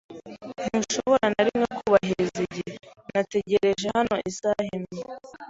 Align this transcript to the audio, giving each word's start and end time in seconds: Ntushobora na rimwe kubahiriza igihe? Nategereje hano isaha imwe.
Ntushobora 0.67 1.25
na 1.33 1.41
rimwe 1.47 1.67
kubahiriza 1.79 2.39
igihe? 2.47 2.75
Nategereje 3.11 3.87
hano 3.97 4.15
isaha 4.29 4.61
imwe. 4.77 4.99